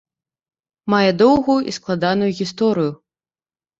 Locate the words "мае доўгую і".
0.93-1.75